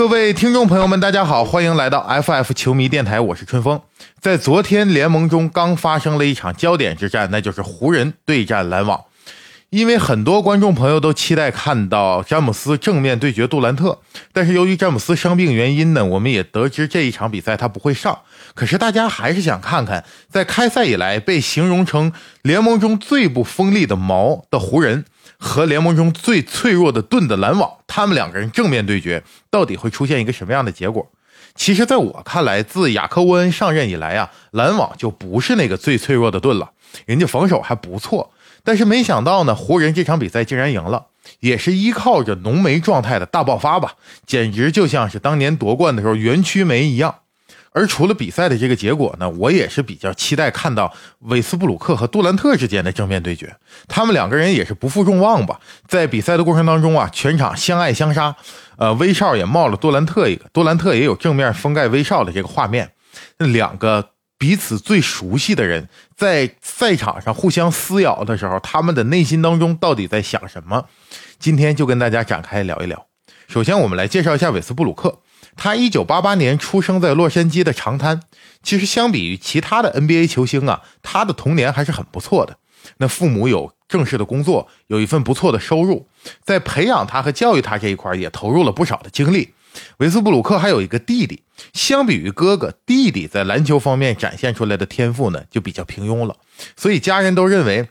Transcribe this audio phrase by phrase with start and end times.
[0.00, 3.82] 各位听众朋友们，大家好，欢迎来到 FF 球迷电台，我是春风。
[4.18, 8.98] 在昨天联盟中刚发生了一场焦点之战，那就是湖人对战篮网。
[9.68, 13.98] 因为很多观众朋友都期待看到詹姆斯正面对决杜兰特，
[14.32, 18.20] 但是由于詹姆斯伤病原因呢，我们也得知这一场比赛他不会上。
[18.54, 22.10] 可是大家还是想看看，在开赛以来被形容成
[22.40, 25.04] 联盟中最不锋利的矛的湖人
[25.40, 31.10] 和联盟中最脆弱的盾的篮网，他们两个人正面对决，到底会出现一个什么样的结果？
[31.56, 36.70] 其实，在我看来，自雅克沃恩上任以来啊，篮网就不是那个最脆弱的盾了，
[37.06, 38.30] 人家防守还不错。
[38.62, 41.06] 但是没想到呢，湖人这场比赛竟然赢了，
[41.40, 43.94] 也是依靠着浓眉状态的大爆发吧，
[44.26, 47.14] 简直就像是当年夺冠的时候园区梅一样。
[47.72, 53.56] 而除了比赛的这个结果呢，我也是比较期待看到韦斯布鲁克和杜兰特之间的正面对决。
[53.88, 58.34] 他们两个人也是不负众望吧，在比赛的过程当中啊，全场相爱相杀。
[58.76, 62.92] 呃，威少也冒了杜兰特一个，杜兰特也有正面封盖威少的这个画面，
[63.38, 64.10] 那两个。
[64.40, 70.86] 彼此最熟悉的人在赛场上互相撕咬的时候，他们的内心当中到底在想什么？
[71.38, 73.06] 今天就跟大家展开聊一聊。
[73.48, 75.18] 首先，我们来介绍一下韦斯布鲁克。
[75.56, 78.20] 他一九八八年出生在洛杉矶的长滩。
[78.62, 82.58] 其实，相比于其他的 NBA 球星啊，他的童年还是很不错的。
[82.98, 86.06] 那父母有正式的工作，有一份不错的收入，
[86.44, 89.54] 在培养他和教育他这一块也投入了不少的精力。
[89.98, 96.36] 维斯布鲁克还有一个弟弟，相比于哥哥，弟弟在篮球方面展现出来的天赋呢，就比较平庸了。
[96.76, 97.88] 所以家人都认为，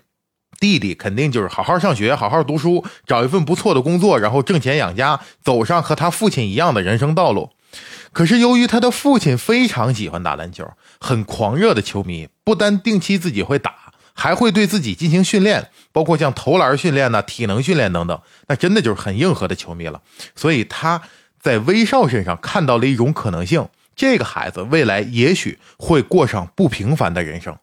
[0.59, 7.51] 弟弟肯定就是好好上学，好好读书，找一份不错的工作，然后挣钱养家，走上和他父亲一样的人生道路。
[8.11, 20.01] 可是由于他的父亲非常喜欢打篮球，很狂热的球迷，不单定期自己会打，还会对自己进行训练，包括像投篮训练呢、体能训练等等，那真的就是很硬核的球迷了。
[20.35, 21.01] 所以他。
[21.41, 23.65] 在威少身上看到了一种可能性，
[23.95, 27.55] 这个孩子未来也许会过上不平凡的人生。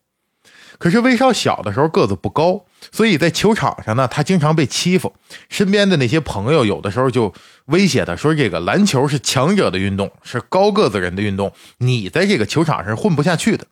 [0.79, 5.15] 可是威少小的时候个子不高，所以在球场上呢，他经常被欺负。
[5.49, 7.33] 身边的那些朋友有的时候就
[7.67, 13.67] 威胁他说：“这个篮球是强者的运动，是高个子人的运动，你在这个球场上混不下去的。”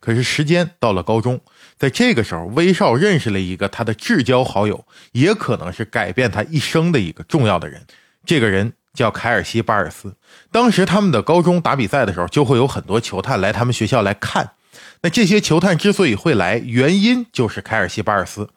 [0.00, 1.40] 可是时间到了高中，
[1.76, 7.86] 在这个时候，威少认识了一个他的至交好友，也可能是改变他一生的一个重要的人。
[8.24, 8.72] 这个人。
[8.94, 10.16] 叫凯尔西·巴尔斯。
[10.50, 14.54] 当时他们的高中打比赛的时候，就会有很多球探来他们学校来看。
[15.02, 18.48] 那这些球探之所以会来，原因就是凯尔西·巴尔斯。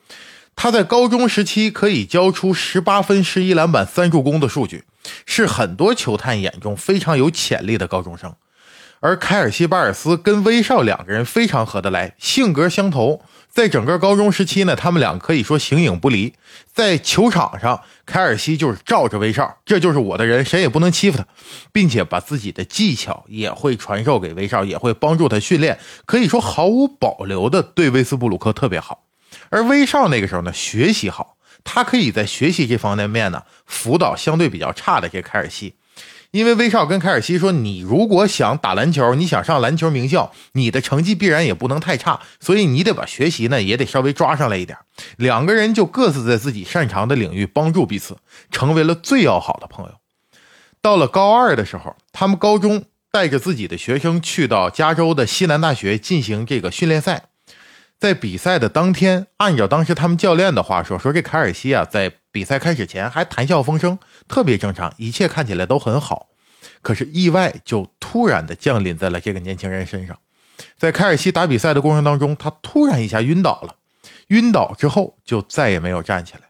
[0.55, 4.83] 他在高中时期可以交出十八分、十一篮板、三助攻的数据，
[5.25, 8.35] 是很多球探眼中非常有潜力的高中生。
[8.99, 13.23] 而凯尔西·巴尔斯跟威少两个人非常合得来，性格相投。
[13.51, 16.33] 在整个高中时期呢，他们俩可以说形影不离。
[16.73, 21.25] 在球场上，凯尔西就是罩着威少，这就是我的人，谁也不能欺负他，
[21.73, 29.03] 并且把自己的技巧也会传授给威少，也会帮助他训练，可以说毫无保留的对威斯布鲁克特别好。
[29.49, 31.35] 而威少那个时候呢，学习好，
[31.65, 35.75] 他可以在学习这方面面呢辅导相对比较差的这凯尔西。
[36.31, 44.77] 因为威少跟凯尔西说：“你如果想打篮球，你想上篮球名校，你的成绩必然也不能太差，所以你得把学习呢也得稍微抓上来一点。”
[45.17, 48.17] 两个人就各自在自己擅长的领域帮助彼此，
[48.49, 49.91] 成为了最要好的朋友。
[50.81, 57.25] 到了高二的时候，他们高中带着自己的学生去到加州的西南大学进行这个训练赛。
[57.99, 66.29] 在比赛的当天，按照当时他们教练的话说，说这凯尔西啊，在比赛开始前还谈笑风生，特别正常，一切看起来都很好。
[66.81, 70.17] 可是意外就突然的降临在了这个年轻人身上。
[70.77, 73.75] 在凯尔西打比赛的过程当中，他突然一下晕倒了，
[74.27, 76.41] 晕倒之后就再也没有站起来。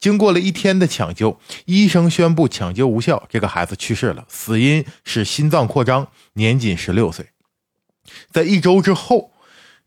[0.00, 7.26] 经过了一天的抢救，医生宣布抢救无效，这个孩子去世了，死因是心脏扩张，年仅十六岁。
[8.32, 9.32] 在一周之后。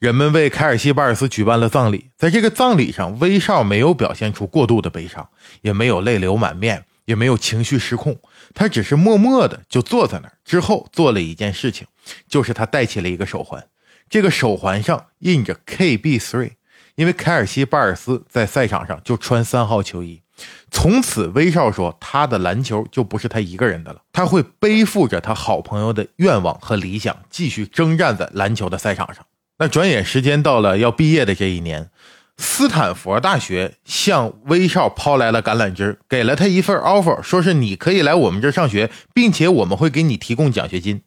[0.02, 5.30] 人们为凯尔西·巴尔斯举办了葬礼，在这个葬礼上，威少没有表现出过度的悲伤，
[5.62, 8.20] 也没有泪流满面，也没有情绪失控，
[8.56, 10.34] 他只是默默的就坐在那儿。
[10.44, 11.86] 之后做了一件事情，
[12.28, 13.64] 就是他戴起了一个手环，
[14.10, 16.54] 这个手环上印着 KB3，
[16.96, 20.24] 因为凯尔西·巴尔斯在赛场上就穿三号球衣。
[20.72, 29.24] 从此，威少说他的篮球就不是他一个人的了，他会背负着他好朋友的愿望和理想，继续征战在篮球的赛场上。
[29.62, 31.92] 那转眼时间到了要毕业的这一年，
[32.36, 41.04] 斯坦福大学向威少抛来了橄榄枝，给了他一份 offer，说是你可以来我们这上学，并且我们会给你提供奖学金。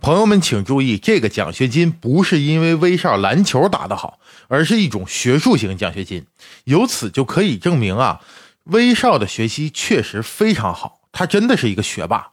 [0.00, 6.26] 朋友们请注意，这个奖学金不是因为威少篮球打得好，而是一种学术型奖学金。
[6.62, 8.20] 由此就可以证明啊，
[8.66, 12.28] 威少的学习确实非常好，他真的是一个学霸。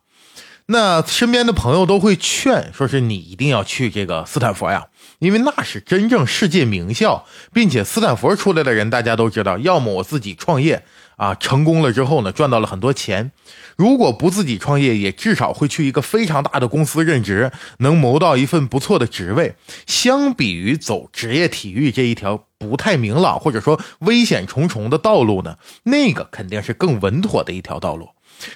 [0.67, 4.85] 那身边的朋友都会劝，说是你一定要去这个斯坦福呀，
[5.19, 10.83] 因为那是真正世界名校，并且斯坦福出来的人大家都知道，要么我自己创业
[11.17, 13.29] 啊，成功了之后呢，赚到了很多钱；
[13.75, 19.55] 如果不自己创业，也至少会去一个非常大的公司任职，能谋到一份不错的职位。
[19.85, 28.07] 相比于走职业体育这一条不太明朗或者说危险重重的道路呢，那个肯定是更稳妥的一条道路。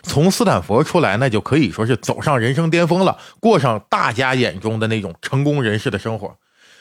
[0.03, 6.35] 从斯坦福出来，那就可以说是走上人生巅峰了，过上大家眼中的那种成功人士的生活。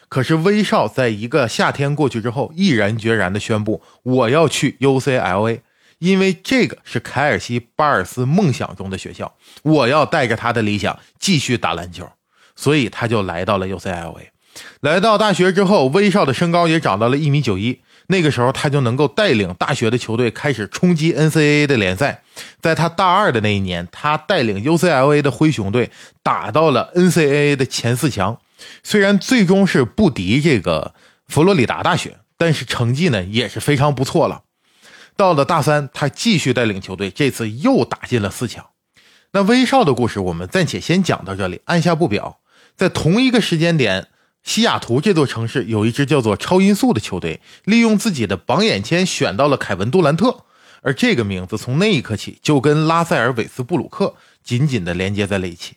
[0.09, 5.61] 可是威少在一个夏天过去之后，毅然决然地宣布：“我要去 UCLA，
[5.99, 12.09] 因为这个是凯尔西·巴尔斯梦想中的学校，我要带着他的理想继续打篮球。”
[12.55, 14.29] 所以他就来到了 UCLA。
[14.81, 17.81] 来到大学之后，威少的身高也长到了一米九一。
[18.09, 22.23] 那个时候，他就能够带领大学的球队开始冲击 NCAA 的联赛。
[22.61, 25.91] 在他大二的那一年，他带领 UCLA 的灰熊队
[26.23, 28.39] 打到了 NCAA 的前四强。
[28.85, 30.95] 虽然最终是不敌这个
[31.27, 34.43] 佛罗里达大学，但是成绩呢也是非常不错了。
[35.17, 38.67] 到了大三，他继续带领球队，这次又打进了四强。
[39.33, 42.39] 那威少的故事，我们暂且先讲到这里，按下不表。
[42.77, 44.09] 在同一个时间点。
[44.47, 50.45] 西雅图这座城市有一支叫做超音速的球队，利用自己的榜眼签选到了凯文杜兰特，
[50.83, 54.15] 而这个名字从那一刻起就跟拉塞尔韦斯布鲁克
[54.45, 55.75] 紧紧的连接在了一起。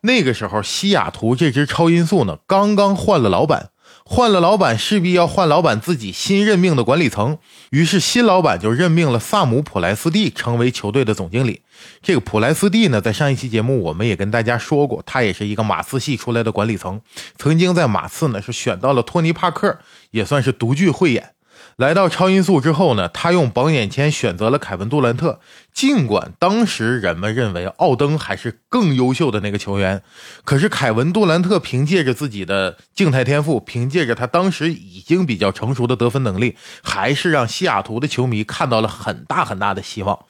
[0.00, 3.70] 那个时候，西雅图这支超音速呢，刚刚换了老板。
[4.04, 7.38] 换了老板，势必要换老板自己新任命的管理层。
[7.70, 11.62] 于是新老板就任命了萨姆普莱斯蒂成为球队的总经理。
[12.02, 17.00] 这个普莱斯蒂呢，在上一期节目我们也跟大家说过，他也是一个马刺系出来的管理层，
[17.36, 19.78] 曾经在马刺呢是选到了托尼帕克，
[20.10, 21.30] 也算是独具慧眼。
[21.76, 25.40] 来到超音速之后呢，他用榜眼签选择了凯文杜兰特。
[25.72, 30.02] 尽管当时人们认为奥登还是更优秀的那个球员，
[30.44, 40.26] 可是凯文杜兰特凭借着自己的静态天赋，凭借着他当时已经比较成熟的得分能力，还是让西雅图的球迷看到了很大很大的希望。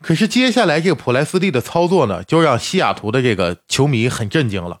[0.00, 4.78] 可是接下来这个普莱斯蒂的操作呢，就让西雅图的这个球迷很震惊了。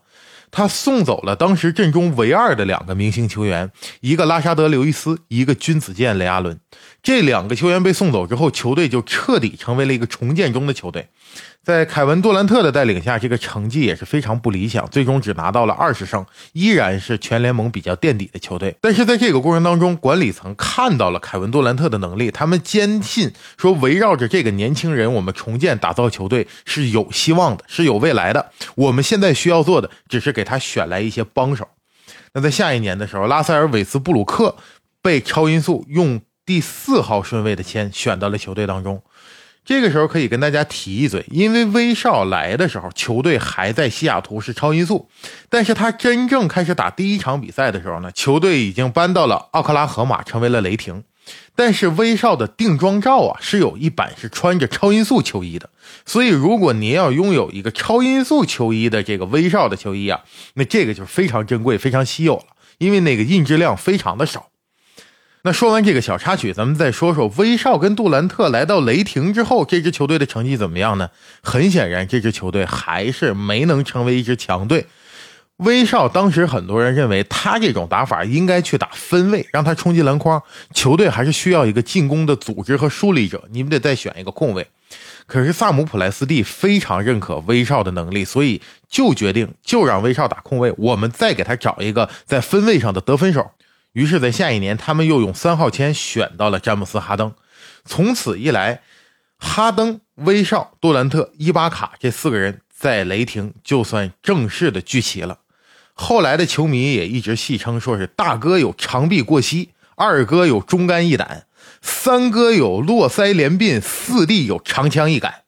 [0.50, 6.58] 他送走了当时阵中唯二的两个明星球员，一个拉沙德·刘易斯，一个君子剑雷阿伦。
[7.08, 11.08] 这两个球员被送走之后，球队就彻底成为了一个重建中的球队。
[11.64, 18.76] 在凯文·杜兰特的带领下，这个成绩也是非常不理想，最终只拿到了二十胜，依然是全联盟比较垫底的球队。
[18.82, 28.50] 但是在这个过程当中，管理层看到了凯文·杜兰特的能力，他们坚信说，围绕着这个年轻人，我们重建打造球队是有希望的，是有未来的。
[28.74, 31.66] 我们现在需要做的，只是给他选来一些帮手。
[32.34, 34.54] 那在下一年的时候，拉塞尔·韦斯布鲁克
[35.00, 39.02] 被超音速用第四号顺位的签选到了球队当中。
[39.66, 45.10] 这个时候可以跟大家提一嘴，因为威少来的时候，球队还在西雅图是超音速，
[45.50, 51.04] 但是他真正开始打第一场比赛的时候呢，球队已经搬到了奥克拉荷马，成为了雷霆。
[51.54, 55.68] 但是威少的定妆照啊，是有一版是穿着超音速球衣的，
[56.06, 60.22] 所以如果您要拥有一个超音速球衣的这个威少的球衣啊，
[60.54, 62.46] 那这个就非常珍贵、非常稀有了，
[62.78, 64.48] 因为那个印制量非常的少。
[65.48, 71.08] 那说完这个小插曲，咱们再说说威少跟杜兰特来到雷霆之后，这支球队的成绩怎么样呢？
[71.42, 74.84] 很显然，这支球队还是没能成为一支强队。
[75.56, 80.42] 威少当时很多人认为他这种打法应该去打分位，让他冲击篮筐，
[80.74, 84.68] 球队还是需要一个进攻的组织和梳理者，你们得再选一个控卫。
[85.26, 93.50] 可是萨姆普莱斯蒂非常认可威少的能力，所以就决定就让威少打控卫，我们再给他找一个在分位上的得分手。
[93.98, 97.34] 于是，在下一年，他们又用三号签选到了詹姆斯·哈登。
[97.84, 98.80] 从此一来，
[99.38, 105.40] 哈登、威少、杜兰特、伊巴卡这四个人在雷霆就算正式的聚齐了。
[105.94, 111.46] 后来的球迷也一直戏称说是大哥有长臂过膝，二哥有忠肝义胆，
[111.82, 115.42] 三哥有络腮连鬓，四弟有长枪一杆。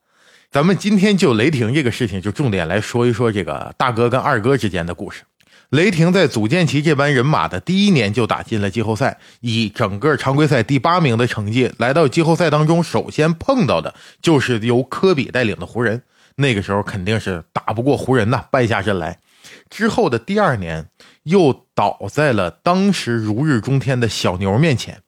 [0.50, 5.22] 咱们今天就雷霆这个事情，就重点来说一说这个大哥跟二哥之间的故事。
[5.70, 12.82] 雷霆在组建起这班人马的第一年就打进了季后赛，以整个常规赛第八名的成绩来到季后赛当中。
[12.82, 16.02] 首先碰到的就是由科比带领的湖人，
[16.34, 19.20] 那个时候肯定是打不过湖人呐，败下阵来。
[19.68, 20.88] 之后的第二年
[21.22, 25.02] 又倒在了当时如日中天的小牛面前，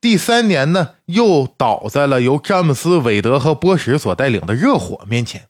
[0.00, 5.48] 第三年呢又倒在了由詹姆斯、韦德和波什所带领的热火面前。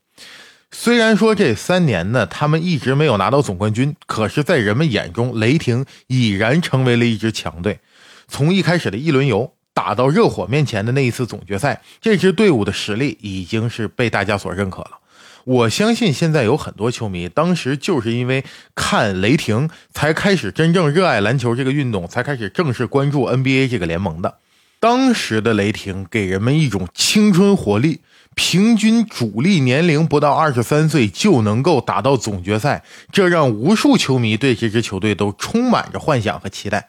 [0.74, 7.78] 虽然说这三年呢，他们一直没有拿到总冠军，可是，在人们眼中，雷霆已然成为了一支强队。
[8.26, 14.92] 从一开始的一轮游打到热火面前的那一次总决赛，这支队伍的实力已经是被大家所认可了。
[15.44, 18.42] 我相信现在有很多球迷，当时就是因为
[18.74, 24.38] 看雷霆才开始真正热爱篮球这个运动，才开始正式关注 NBA 这个联盟的。
[24.80, 28.00] 当时的雷霆给人们一种青春活力，
[28.34, 36.88] 平均主力年龄不到二十三岁就能够打到总决赛，这让无数球迷对这支球队都充满着幻想和期待。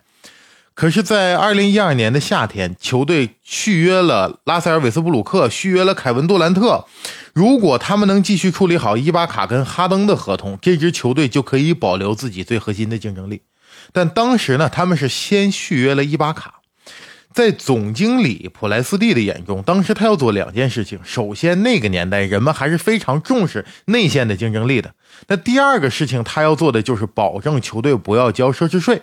[0.75, 6.85] 可是，在二零一二年的夏天，球队续约了拉塞尔·韦斯布鲁克，续约了凯文·杜兰特。
[7.33, 13.43] 如果他们能继续处理好伊巴卡跟哈登的合同，这支球队就可以保留自己最核心的竞争力。
[13.91, 16.62] 但当时呢，他们是先续约了伊巴卡。
[17.33, 24.91] 在总经理普莱斯蒂的眼中，当时他要做两件事情：首先，那个年代人们还是非常重视内线的竞争力的；
[25.27, 29.01] 那第二个事情，他要做的就是保证球队不要交奢侈税。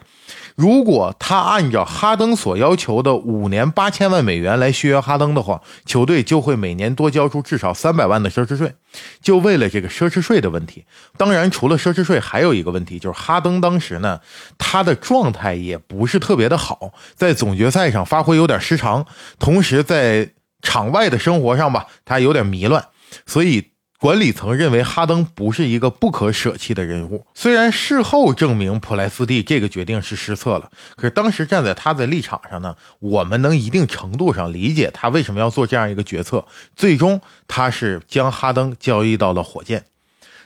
[0.61, 8.75] 如果他按照哈登所要求的五年八千万美元来续约哈登的话，球队就会每年多交出至少三百万的奢侈税。
[9.23, 10.85] 就为了这个奢侈税的问题，
[11.17, 14.21] 当然除了奢侈税，还有一个问题就是哈登当时呢，
[14.59, 19.07] 他的状态也不是特别的好，在总决赛上发挥有点失常，
[19.39, 20.29] 同时在
[20.61, 22.85] 场外的生活上吧，他有点迷乱，
[23.25, 23.71] 所以。
[24.01, 36.47] 管理层认为哈登不是一个不可舍弃的人物，虽然事后证明普莱斯蒂这个决定是失策了，可是当时站在他的立场上呢，我们能一定程度上理解他为什么要做这样一个决策。
[36.75, 39.85] 最终，他是将哈登交易到了火箭。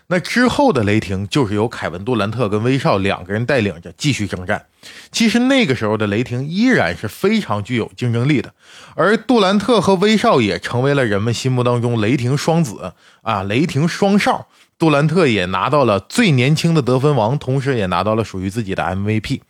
[0.09, 4.67] 那之后的雷霆就是由凯文杜兰特跟威少两个人带领着继续征战。
[5.11, 8.53] 其实那个时候的雷霆依然是非常具有竞争力的，
[8.95, 12.93] 而杜兰特和威少也成为了人们心目当中雷霆双子
[13.23, 14.49] 啊，雷霆双少。
[14.79, 19.41] 杜兰特也拿到了最年轻的得分王，同时也拿到了属于自己的 MVP。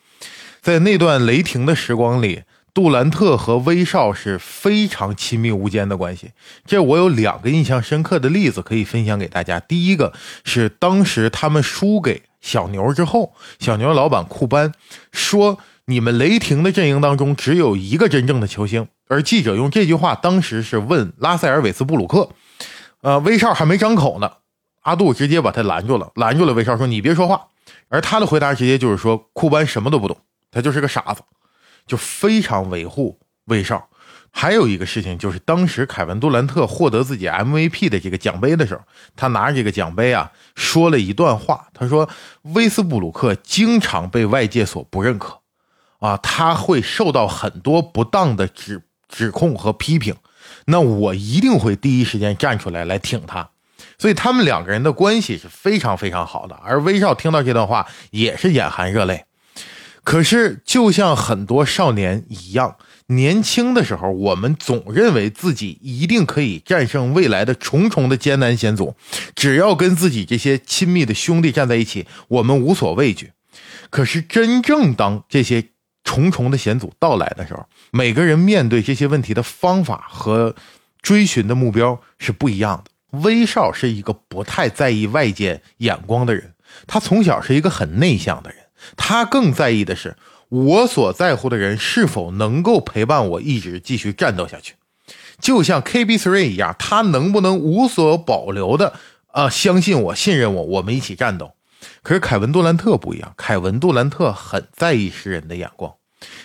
[0.60, 2.42] 在那段雷霆的时光里。
[2.74, 6.32] 杜兰特和威少是非常亲密无间的关系。
[6.66, 9.60] 这我有两个印象深刻的例子可以分享给大家。
[9.60, 10.12] 第一个
[10.42, 14.72] 是当时他们输给小牛之后，小牛老板库班
[15.12, 22.30] 说：“你们雷霆的阵营当中只有一个真正的球星。”而记者用这句话当时是问拉塞尔·韦斯布鲁克，
[23.02, 24.32] 呃，威少还没张口呢，
[24.80, 27.48] 阿杜直接把他拦住了，拦住了威少说：“你别说话。”
[27.88, 30.16] 而他的回答直接就是说：“库班什么都不懂，
[30.50, 31.22] 他就是个傻子。”
[31.86, 33.88] 就非常维护威少，
[34.30, 38.80] 还有一个事情就是，当时凯文杜兰特获得自己 MVP 的这个奖杯的时候，
[39.14, 41.68] 他拿着这个奖杯啊，说了一段话。
[41.74, 42.08] 他说
[42.54, 45.40] ：“威斯布鲁克经常被外界所不认可，
[45.98, 50.14] 啊，他会受到很多不当的指指控和批评。
[50.66, 53.50] 那我一定会第一时间站出来来挺他。
[53.98, 56.54] 所以他们两个人的关系是非常非常好的。
[56.64, 59.26] 而威少听到这段话也是眼含热泪。”
[60.04, 68.94] 可是，就像很多少年一样，年轻的时候，我们总认为自己一定可以战胜未来的重重的艰难险阻，
[69.34, 73.32] 只要跟自己这些亲密的兄弟站在一起，我们无所畏惧。
[73.88, 75.68] 可是，真正当这些
[76.04, 80.54] 重重的险阻到来的时候，每个人面对这些问题的方法和
[81.00, 83.20] 追寻的目标是不一样的。
[83.20, 86.52] 威少是一个不太在意外界眼光的人，
[86.86, 88.63] 他从小是一个很内向的人。
[88.96, 90.16] 他更在意的是，
[90.48, 94.74] 我所在乎的人是否能够陪伴我一直继续战斗下去，
[95.40, 98.94] 就像 KB Three 一样，他能不能无所保留的
[99.28, 101.52] 啊相信我、信任我，我们一起战斗。
[102.02, 105.94] 可是凯文杜兰特不一样，凯文杜兰特很在意世人的眼光，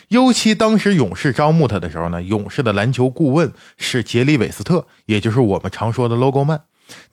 [0.10, 6.62] 尤其当时勇士招募他的时候呢，勇士的篮球顾问是杰里韦斯特，也就是我们常说的 Logo Man。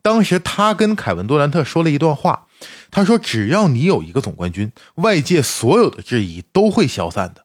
[0.02, 2.45] 当时他跟凯文杜兰特说了一段话。
[2.90, 7.45] 他说：“只要你有一个总冠军，外界所有的质疑都会消散的。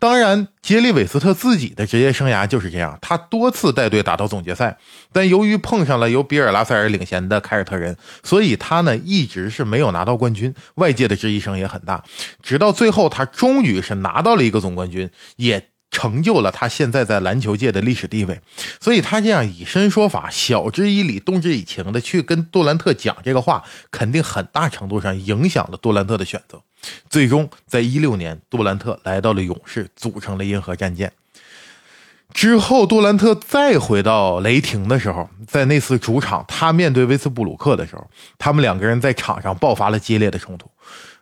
[0.00, 4.78] 当然，杰里韦斯特自己的职业生涯就是这样，他多次带队打到总决赛，
[5.12, 10.52] 但由于碰上了由比尔·拉塞尔领衔的凯尔特人，所以他呢一直是没有拿到冠军。
[10.76, 12.02] 外界的质疑声也很大，
[12.42, 18.40] 直到最后，他终于是拿到了一个总冠军，也。”成就了他现在在篮球界的历史地位，
[18.80, 26.60] 所以他这样以身说法、晓之以理、动之以情的去跟杜兰特讲这个话，肯定很大程度上影响了杜兰特的选择。
[27.08, 31.12] 最终，在一六年，杜兰特来到了勇士，组成了银河战舰。
[32.34, 38.06] 之后，杜兰特再回到雷霆的时候，在那次主场，他面对威斯布鲁克的时候，
[38.38, 40.70] 他们两个人在场上爆发了激烈的冲突。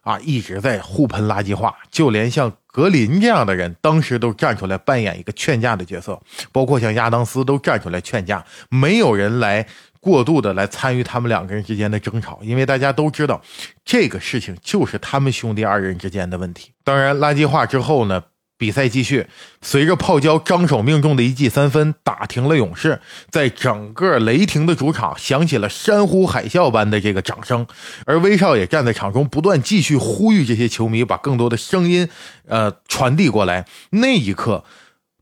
[0.06, 6.20] 啊，一直在互喷垃圾话，就连像格林这样的人，当时都站出来扮演一个劝架的角色，
[6.52, 9.66] 包括像亚当斯都站出来劝架，没有人来
[9.98, 13.42] 过度的来参与他们两个人之间的争吵，因为大家都知道，
[13.84, 16.70] 这个事情就是他们兄弟二人之间的问题。
[16.84, 18.22] 当然，垃圾话之后呢，
[18.58, 19.26] 比赛继续，
[19.60, 27.66] 随着泡椒张手命中的一记三分打停了勇士，在整个雷霆的主场响起了山呼海啸般的这个掌声，
[28.06, 32.08] 而威少也站在场中不断继续呼吁这些球迷把更多的声音，
[32.48, 33.66] 呃传递过来。
[33.90, 34.64] 那一刻，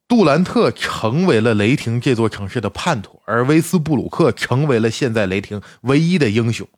[0.07, 6.69] 杜兰特成为了雷霆这座城市的叛徒，而威斯布鲁克成为了现在雷霆唯一的英雄。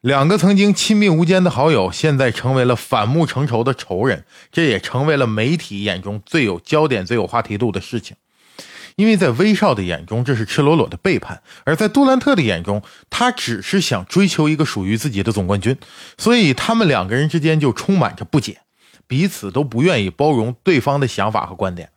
[0.00, 8.16] 两个曾经亲密无间的好友，现在成为了反目成仇的仇人，这也成为了媒体眼中最有焦点、最有话题度的事情。
[8.94, 15.76] 因为在威少的眼中，这是赤裸裸的背叛；而在杜兰特的眼中，他只是想追求一个属于自己的总冠军，
[16.16, 18.60] 所以他们两个人之间就充满着不解，
[19.08, 21.90] 彼此都不愿意包容对方的想法和观点。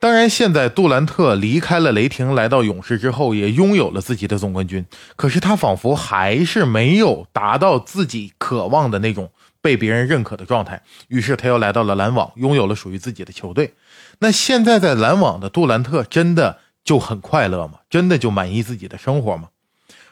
[0.00, 4.86] 当然，现在杜兰特离开了雷霆，来到勇士之后，也拥有了自己的总冠军。
[5.16, 10.80] 可是他仿佛还是没有达到自己渴望的那种被别人认可的状态。
[11.08, 13.74] 于是他又来到了篮网，拥有了属于自己的球队。
[14.20, 17.80] 那现在在篮网的杜兰特真的就很快乐吗？
[17.90, 19.48] 真的就满意自己的生活吗？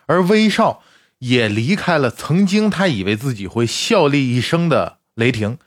[0.07, 0.83] 而威少
[1.21, 5.59] 也离开了曾经他以为自己会效力一生的雷霆。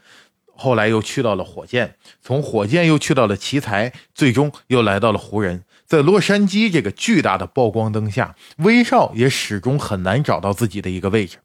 [0.60, 5.63] 后来又去到了火箭，从火箭又去到了奇才，最终又来到了湖人。
[5.86, 11.38] 在洛杉矶这个巨大的曝光灯下，威少也始终很难找到自己的一个位置。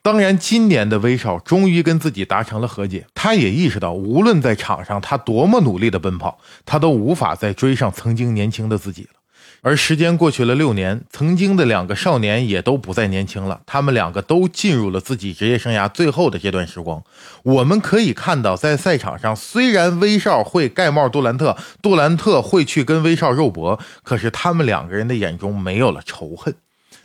[0.00, 9.17] 当然，今年的威少终于跟自己达成了和解，他也意识到，无论在场上他多么努力的奔跑，他都无法再追上曾经年轻的自己了。
[9.62, 13.60] 而时间过去了六年，曾经的两个少年也都不再年轻了。
[13.66, 17.02] 他们两个都进入了自己职业生涯最后的这段时光。
[17.42, 26.54] 我们可以看到，在赛场上，虽然威少会盖帽杜兰特，杜兰特会去跟威少肉搏，可是他们两个人的眼中没有了仇恨。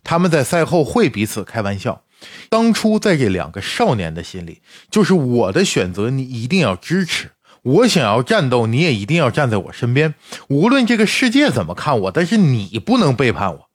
[0.03, 2.03] 他们在赛后会彼此开玩笑。
[2.49, 7.31] 当初在这两个少年的心里，就是我的选择，你一定要支持。
[7.63, 10.15] 我想要战斗，你也一定要站在我身边。
[10.49, 13.69] 无论这个世界怎么看我，但是你不能背叛我。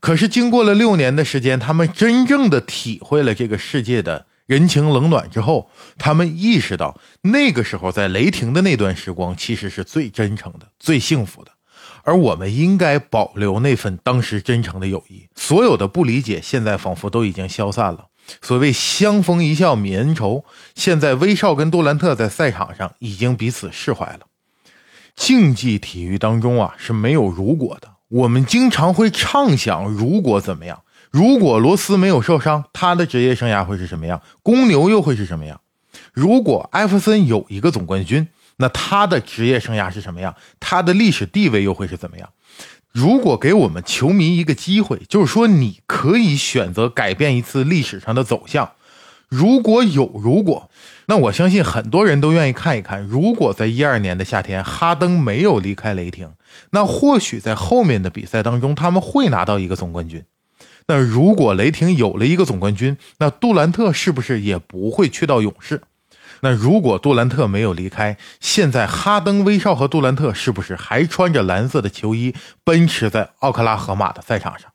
[0.00, 11.52] 可是经过了六年的时间，他们真正的体会了这个世界的人情冷暖之后，他们意识到，那个时候在雷霆的那段时光其实是最真诚的、最幸福的。
[12.02, 15.28] 而我们应该保留那份当时真诚的友谊。
[15.36, 18.06] 所有的不理解，现在仿佛都已经消散了。
[18.42, 24.20] 所谓相逢一笑泯恩仇，现在威少跟杜兰特在赛场上已经彼此释怀了。
[25.16, 34.22] 竞技体育当中啊是没有如果的，我们经常会畅想如果怎么样，如果罗斯没有受伤，他的职业生涯会是什么样？
[34.42, 35.60] 公牛又会是什么样？
[36.12, 40.34] 如果艾弗森有一个总冠军，那他的职业生涯是什么样？
[40.58, 42.28] 他的历史地位又会是怎么样？
[42.92, 48.72] 如果给我们球迷一个机会，就是说你可以选择改变一次历史上的走向。
[49.28, 50.68] 如果有如果，
[51.06, 53.00] 那我相信很多人都愿意看一看。
[53.00, 56.32] 如果在一二年的夏天，哈登没有离开雷霆，
[56.70, 60.24] 那或许在后面的比赛当中，他们会拿到一个总冠军。
[60.88, 65.82] 那如果雷霆有了一个总冠军，那杜兰特是不是也不会去到勇士？
[66.40, 74.70] 那如果杜兰特没有离开，现在哈登、威少和杜兰特是不是还穿着蓝色的球衣奔驰在奥克拉荷马的赛场上？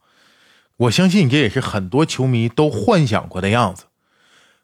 [0.78, 3.86] 我相信这也是很多球迷都幻想过的样子。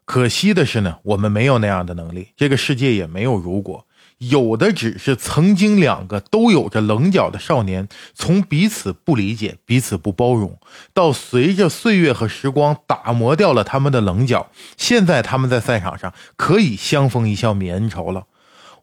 [0.03, 3.87] 可惜的是呢，我们没有那样的能力，这个世界也没有如果。
[4.29, 10.59] 有的只是曾经两个都有着棱角的少年，从彼此不理解、彼此不包容，
[10.93, 18.25] 到随着岁月和时光打磨掉了他们的棱角，现在他们在赛场上可以相逢一笑泯恩仇了。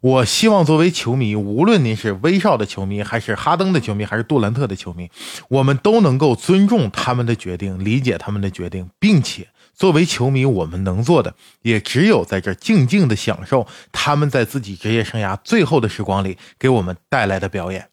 [0.01, 5.09] 我希望作为球迷，无论您是威少的球迷，还是哈登的球迷，还是杜兰特的球迷，
[5.47, 9.47] 我们都能够尊重他们的决定，理解他们的决定，并且。
[9.79, 17.87] 作为球迷，我们能做的也只有在这静静的享受他们在自己职业生涯最后的时光里给我们带来的表演。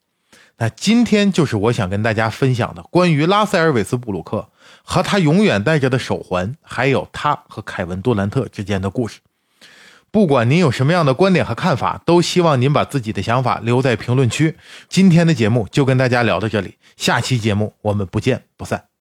[0.59, 4.49] 那今天就是我想跟大家分享的关于拉塞尔·韦斯布鲁克
[4.83, 9.21] 和他永远戴着的手环，还有他和凯文·杜兰特之间的故事。
[10.11, 14.57] 不管您有什么样的观点和看法，都希望您把自己的想法留在评论区。
[14.89, 18.96] 今天的节目就跟大家聊到这里，下期节目我们不见不散。